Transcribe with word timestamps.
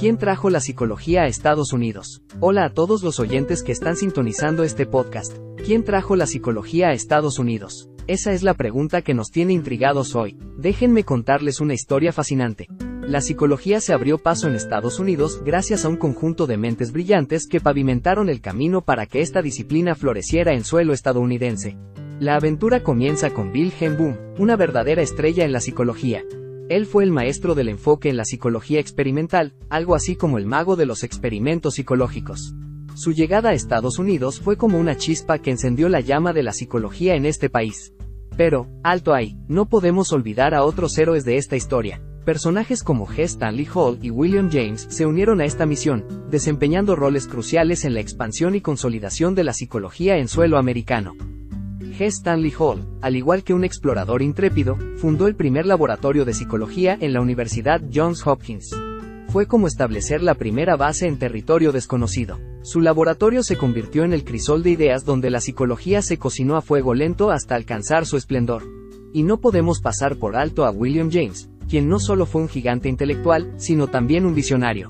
¿Quién 0.00 0.16
trajo 0.16 0.48
la 0.48 0.60
psicología 0.60 1.24
a 1.24 1.26
Estados 1.26 1.74
Unidos? 1.74 2.22
Hola 2.40 2.64
a 2.64 2.72
todos 2.72 3.02
los 3.02 3.20
oyentes 3.20 3.62
que 3.62 3.70
están 3.70 3.96
sintonizando 3.96 4.64
este 4.64 4.86
podcast. 4.86 5.36
¿Quién 5.62 5.84
trajo 5.84 6.16
la 6.16 6.26
psicología 6.26 6.88
a 6.88 6.92
Estados 6.94 7.38
Unidos? 7.38 7.90
Esa 8.06 8.32
es 8.32 8.42
la 8.42 8.54
pregunta 8.54 9.02
que 9.02 9.12
nos 9.12 9.30
tiene 9.30 9.52
intrigados 9.52 10.16
hoy. 10.16 10.38
Déjenme 10.56 11.04
contarles 11.04 11.60
una 11.60 11.74
historia 11.74 12.14
fascinante. 12.14 12.66
La 13.02 13.20
psicología 13.20 13.82
se 13.82 13.92
abrió 13.92 14.16
paso 14.16 14.48
en 14.48 14.54
Estados 14.54 14.98
Unidos 15.00 15.42
gracias 15.44 15.84
a 15.84 15.90
un 15.90 15.98
conjunto 15.98 16.46
de 16.46 16.56
mentes 16.56 16.92
brillantes 16.92 17.46
que 17.46 17.60
pavimentaron 17.60 18.30
el 18.30 18.40
camino 18.40 18.80
para 18.80 19.04
que 19.04 19.20
esta 19.20 19.42
disciplina 19.42 19.94
floreciera 19.94 20.54
en 20.54 20.64
suelo 20.64 20.94
estadounidense. 20.94 21.76
La 22.18 22.36
aventura 22.36 22.82
comienza 22.82 23.34
con 23.34 23.50
Wilhelm 23.50 23.98
Boom, 23.98 24.16
una 24.38 24.56
verdadera 24.56 25.02
estrella 25.02 25.44
en 25.44 25.52
la 25.52 25.60
psicología. 25.60 26.24
Él 26.70 26.86
fue 26.86 27.02
el 27.02 27.10
maestro 27.10 27.56
del 27.56 27.68
enfoque 27.68 28.10
en 28.10 28.16
la 28.16 28.24
psicología 28.24 28.78
experimental, 28.78 29.54
algo 29.70 29.96
así 29.96 30.14
como 30.14 30.38
el 30.38 30.46
mago 30.46 30.76
de 30.76 30.86
los 30.86 31.02
experimentos 31.02 31.74
psicológicos. 31.74 32.54
Su 32.94 33.10
llegada 33.10 33.50
a 33.50 33.54
Estados 33.54 33.98
Unidos 33.98 34.38
fue 34.40 34.56
como 34.56 34.78
una 34.78 34.96
chispa 34.96 35.40
que 35.40 35.50
encendió 35.50 35.88
la 35.88 35.98
llama 35.98 36.32
de 36.32 36.44
la 36.44 36.52
psicología 36.52 37.16
en 37.16 37.26
este 37.26 37.50
país. 37.50 37.92
Pero, 38.36 38.68
alto 38.84 39.14
ahí, 39.14 39.36
no 39.48 39.68
podemos 39.68 40.12
olvidar 40.12 40.54
a 40.54 40.62
otros 40.62 40.96
héroes 40.96 41.24
de 41.24 41.38
esta 41.38 41.56
historia. 41.56 42.00
Personajes 42.24 42.84
como 42.84 43.04
G. 43.04 43.24
Stanley 43.24 43.66
Hall 43.74 43.98
y 44.00 44.10
William 44.10 44.48
James 44.48 44.86
se 44.90 45.06
unieron 45.06 45.40
a 45.40 45.46
esta 45.46 45.66
misión, 45.66 46.04
desempeñando 46.30 46.94
roles 46.94 47.26
cruciales 47.26 47.84
en 47.84 47.94
la 47.94 48.00
expansión 48.00 48.54
y 48.54 48.60
consolidación 48.60 49.34
de 49.34 49.42
la 49.42 49.54
psicología 49.54 50.18
en 50.18 50.28
suelo 50.28 50.56
americano. 50.56 51.16
Stanley 52.06 52.52
Hall, 52.58 52.86
al 53.00 53.16
igual 53.16 53.44
que 53.44 53.54
un 53.54 53.64
explorador 53.64 54.22
intrépido, 54.22 54.76
fundó 54.96 55.26
el 55.26 55.36
primer 55.36 55.66
laboratorio 55.66 56.24
de 56.24 56.34
psicología 56.34 56.96
en 57.00 57.12
la 57.12 57.20
Universidad 57.20 57.80
Johns 57.92 58.26
Hopkins. 58.26 58.74
Fue 59.28 59.46
como 59.46 59.66
establecer 59.66 60.22
la 60.22 60.34
primera 60.34 60.76
base 60.76 61.06
en 61.06 61.18
territorio 61.18 61.70
desconocido. 61.70 62.38
Su 62.62 62.80
laboratorio 62.80 63.42
se 63.42 63.56
convirtió 63.56 64.04
en 64.04 64.12
el 64.12 64.24
crisol 64.24 64.62
de 64.62 64.70
ideas 64.70 65.04
donde 65.04 65.30
la 65.30 65.40
psicología 65.40 66.02
se 66.02 66.18
cocinó 66.18 66.56
a 66.56 66.62
fuego 66.62 66.94
lento 66.94 67.30
hasta 67.30 67.54
alcanzar 67.54 68.06
su 68.06 68.16
esplendor. 68.16 68.64
Y 69.12 69.22
no 69.22 69.40
podemos 69.40 69.80
pasar 69.80 70.16
por 70.16 70.36
alto 70.36 70.64
a 70.64 70.70
William 70.70 71.10
James, 71.12 71.48
quien 71.68 71.88
no 71.88 72.00
solo 72.00 72.26
fue 72.26 72.42
un 72.42 72.48
gigante 72.48 72.88
intelectual, 72.88 73.54
sino 73.56 73.86
también 73.86 74.26
un 74.26 74.34
visionario. 74.34 74.88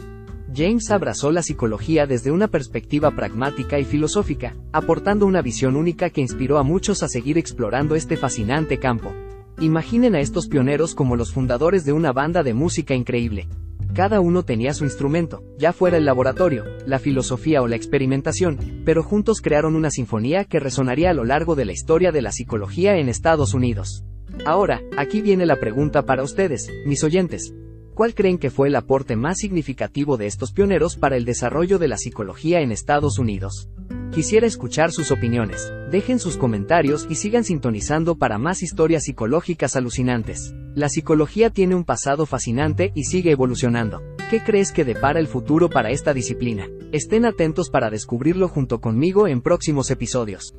James 0.55 0.91
abrazó 0.91 1.31
la 1.31 1.43
psicología 1.43 2.06
desde 2.06 2.31
una 2.33 2.48
perspectiva 2.48 3.12
pragmática 3.12 3.79
y 3.79 3.84
filosófica, 3.84 4.57
aportando 4.73 5.27
una 5.27 5.42
visión 5.42 5.77
única 5.77 6.11
que 6.11 6.20
inspiró 6.20 6.59
a 6.59 6.65
muchos 6.65 7.03
a 7.03 7.09
seguir 7.09 7.39
explorando 7.39 7.95
este 7.95 8.17
fascinante 8.17 8.79
campo. 8.79 9.12
Imaginen 9.61 10.15
a 10.15 10.20
estos 10.20 10.48
pioneros 10.48 10.95
como 10.95 11.17
los 11.17 11.33
fundadores 11.33 11.84
de 11.84 11.92
una 11.92 12.12
banda 12.12 12.42
de 12.42 12.55
música 12.55 12.95
increíble. 12.95 13.47
Cada 13.95 14.20
uno 14.20 14.45
tenía 14.45 14.73
su 14.73 14.84
instrumento, 14.84 15.42
ya 15.59 15.73
fuera 15.73 15.97
el 15.97 16.05
laboratorio, 16.05 16.64
la 16.87 16.98
filosofía 16.98 17.61
o 17.61 17.69
la 17.69 17.77
experimentación, 17.77 18.83
pero 18.85 19.03
juntos 19.03 19.41
crearon 19.41 19.77
una 19.77 19.91
sinfonía 19.91 20.45
que 20.45 20.61
resonaría 20.61 21.11
a 21.11 21.14
lo 21.14 21.25
largo 21.25 21.55
de 21.55 21.64
la 21.64 21.73
historia 21.73 22.12
de 22.12 22.23
la 22.23 22.33
psicología 22.33 22.97
en 22.97 23.09
Estados 23.09 23.53
Unidos. 23.53 24.05
Ahora, 24.47 24.81
aquí 24.97 25.20
viene 25.20 25.45
la 25.45 25.57
pregunta 25.57 26.07
para 26.07 26.23
ustedes, 26.23 26.69
mis 26.87 27.05
oyentes. 27.05 27.53
¿Cuál 27.94 28.14
creen 28.14 28.38
que 28.38 28.50
fue 28.50 28.69
el 28.69 28.77
aporte 28.77 29.16
más 29.16 29.38
significativo 29.38 30.16
de 30.16 30.27
estos 30.27 30.52
pioneros 30.52 30.96
para 30.96 31.16
el 31.16 31.24
desarrollo 31.24 31.78
de 31.78 31.88
la 31.88 31.98
psicología 31.98 32.60
en 32.60 32.72
Estados 32.72 33.19
Unidos? 33.19 33.69
Quisiera 34.12 34.46
escuchar 34.46 34.91
sus 34.91 35.10
opiniones. 35.10 35.72
Dejen 35.91 36.18
sus 36.18 36.36
comentarios 36.36 37.06
y 37.08 37.16
sigan 37.16 37.44
sintonizando 37.44 38.16
para 38.16 38.38
más 38.38 38.62
historias 38.62 39.05
psicológicas 39.05 39.77
alucinantes. 39.77 40.55
La 40.74 40.88
psicología 40.88 41.50
tiene 41.50 41.74
un 41.74 41.84
pasado 41.84 42.27
fascinante 42.27 42.92
y 42.94 43.05
sigue 43.05 43.33
evolucionando. 43.33 44.02
¿Qué 44.30 44.41
crees 44.42 44.72
que 44.72 44.84
depara 44.84 45.20
el 45.20 45.27
futuro 45.27 45.68
para 45.68 45.90
esta 45.90 46.14
disciplina? 46.14 46.68
Estén 46.92 47.24
atentos 47.24 47.70
para 47.70 47.90
descubrirlo 47.90 48.48
junto 48.48 48.80
conmigo 48.80 49.29
en 49.29 49.42
próximos 49.42 49.90
episodios. 49.90 50.55